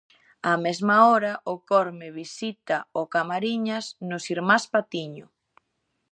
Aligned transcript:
Á 0.51 0.53
mesma 0.65 0.95
hora, 1.09 1.33
o 1.53 1.55
Corme 1.69 2.09
visita 2.21 2.77
ao 2.95 3.05
Camariñas 3.15 3.85
no 4.09 4.17
Irmás 4.33 4.63
Patiño. 4.73 5.25